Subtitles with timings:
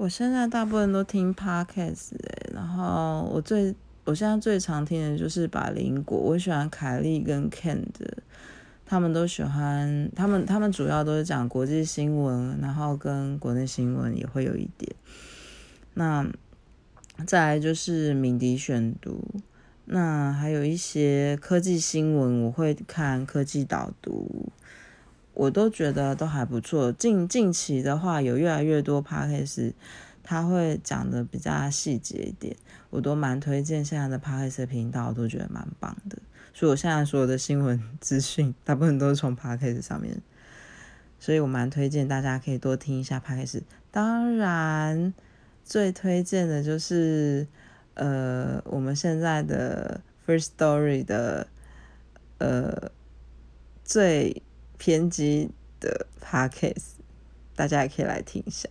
[0.00, 3.74] 我现在大部分都听 podcast 哎，然后我最
[4.06, 8.16] 我现在最常听的就是百灵果，我喜欢凯莉跟 Ken 的，
[8.86, 14.90] 他们都喜欢，他们他们主要都是讲国际新闻，然后跟国内新闻也会有一点。
[15.92, 16.26] 那
[17.26, 19.22] 再来就是敏迪选读，
[19.84, 24.50] 那还有一些科技新闻，我会看科技导读。
[25.40, 26.92] 我都觉得都还不错。
[26.92, 29.74] 近近期的话，有越来越多 p a c k a g e
[30.22, 32.54] 他会讲的比较细节一点，
[32.90, 36.18] 我都蛮推荐现在的 p a c k a g e 频道，我都觉得蛮棒的。
[36.52, 40.14] 所以我现在所有的新闻资讯，大部分都是从 p a c k a g e 上面，
[41.18, 45.14] 所以我蛮推荐大家可以多听一下 p a c k a g e 当然，
[45.64, 47.46] 最推荐的就是
[47.94, 51.46] 呃，我们现在的 First Story 的
[52.36, 52.90] 呃
[53.82, 54.42] 最。
[54.80, 56.94] 偏激的 podcast，
[57.54, 58.66] 大家也可以来听一下。